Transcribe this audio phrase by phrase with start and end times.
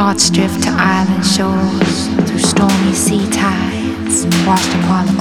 [0.00, 5.19] Thoughts drift to island shores through stormy sea tides washed upon the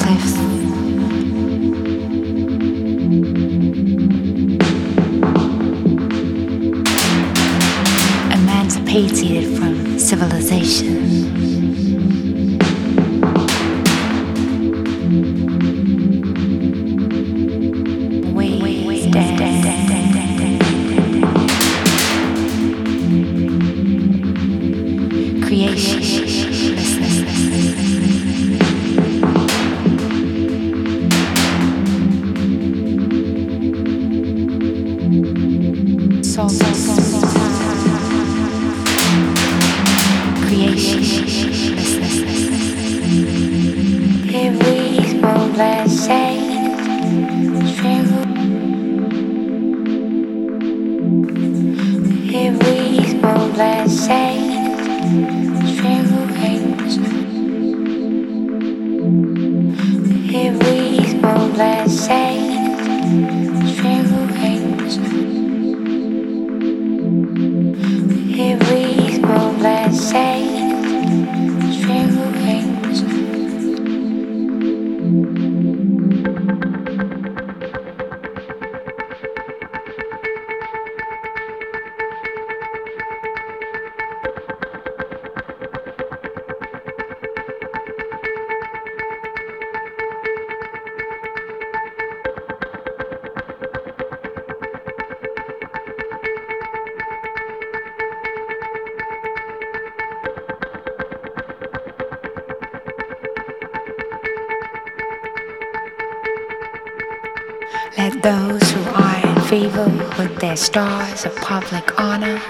[110.50, 112.42] their stars of public honor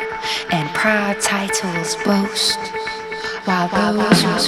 [0.52, 2.58] and proud titles boast,
[3.44, 4.40] while those are.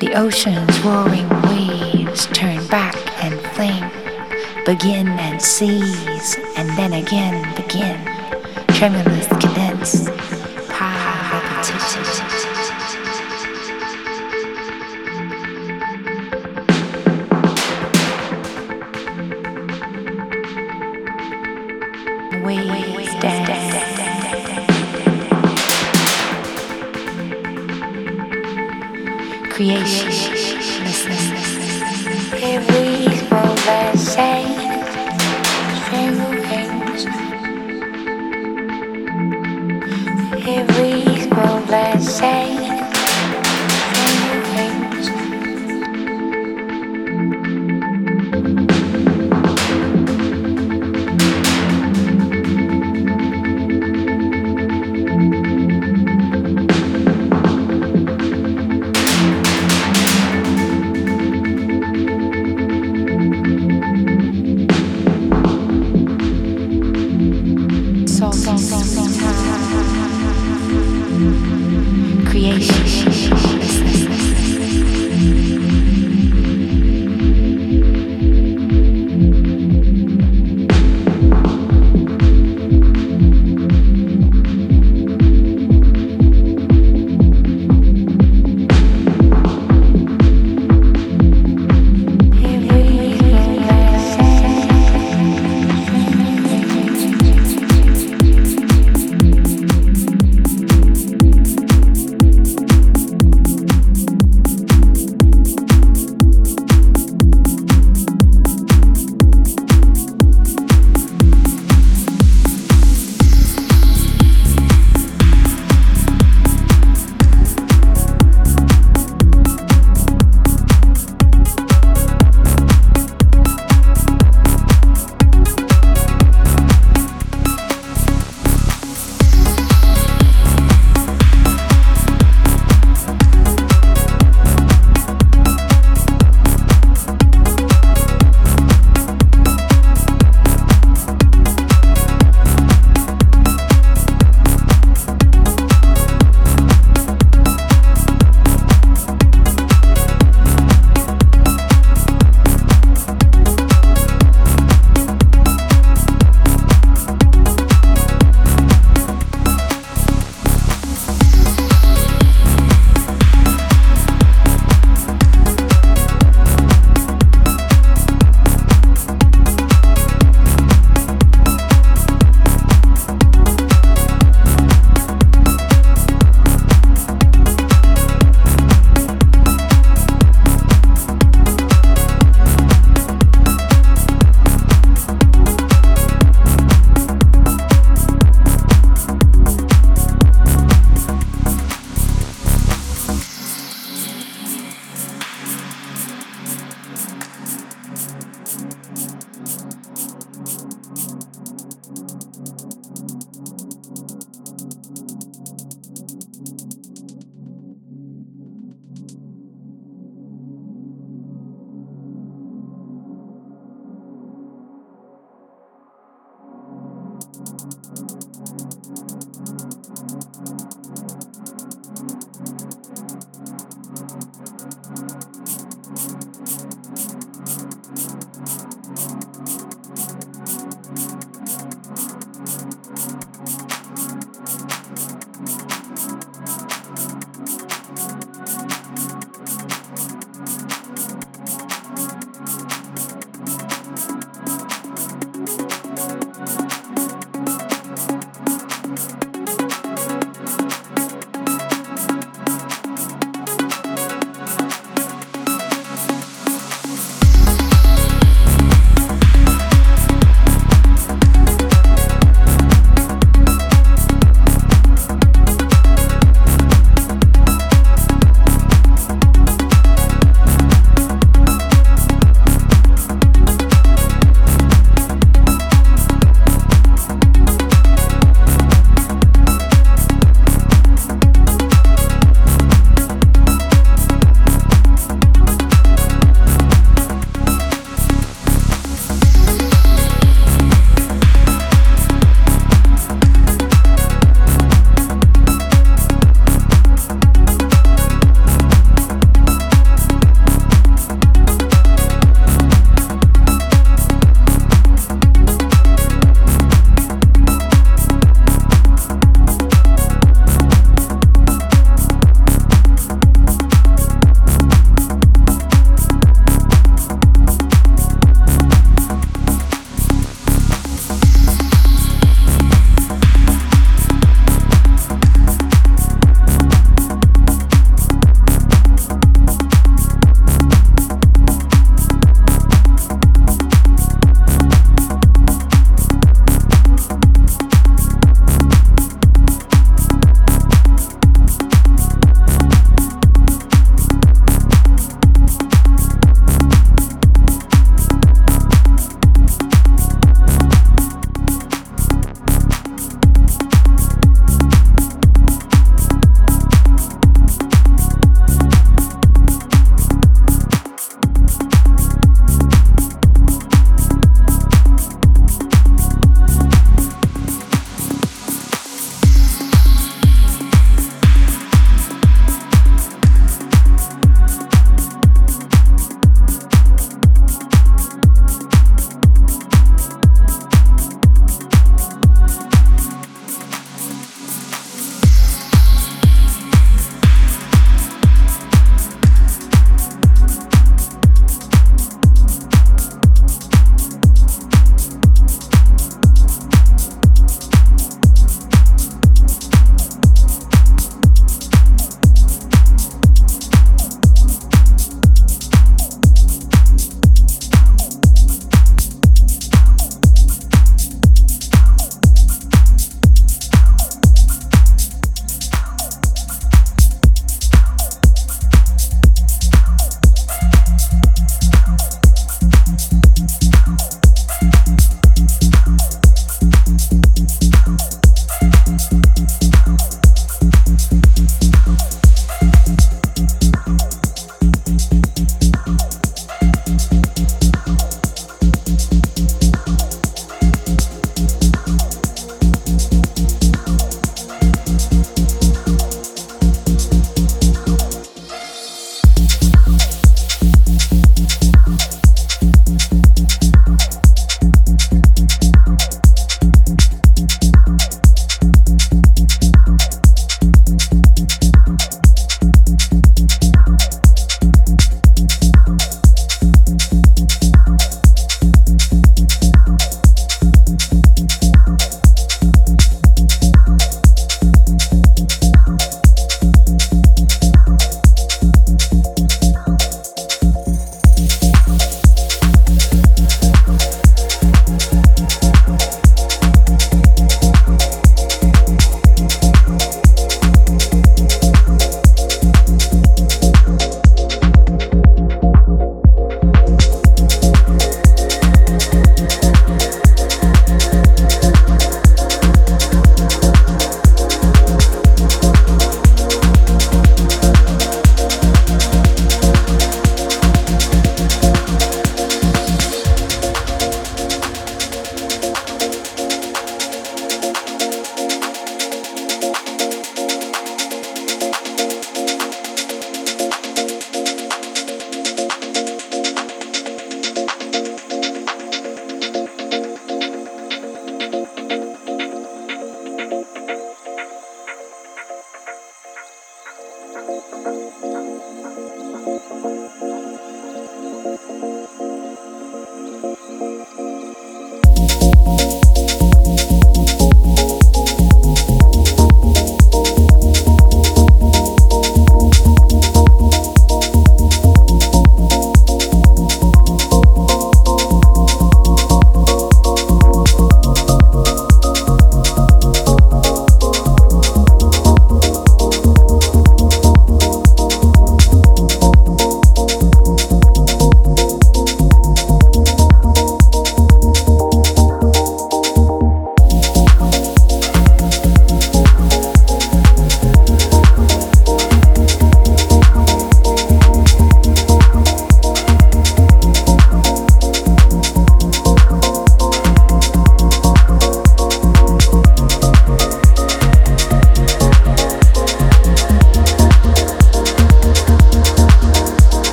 [0.00, 3.90] The ocean's roaring waves turn back and flame,
[4.64, 8.02] begin and cease, and then again begin,
[8.68, 10.08] tremulous cadence,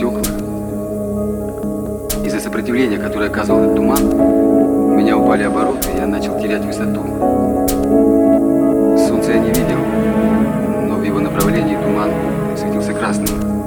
[0.00, 0.24] стеклах.
[2.24, 7.02] Из-за сопротивления, которое оказывал этот туман, у меня упали обороты, и я начал терять высоту.
[8.96, 9.78] Солнце я не видел,
[10.88, 12.10] но в его направлении туман
[12.56, 13.59] светился красным.